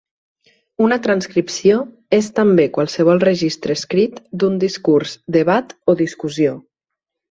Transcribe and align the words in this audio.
Una 0.85 0.97
transcripció 1.07 1.75
és 2.19 2.31
també 2.41 2.67
qualsevol 2.79 3.23
registre 3.27 3.79
escrit 3.83 4.21
d'un 4.41 4.59
discurs, 4.69 5.19
debat 5.41 5.81
o 5.97 6.01
discussió. 6.07 6.63